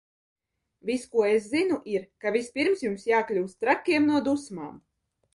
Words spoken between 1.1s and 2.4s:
ko es zinu ir, ka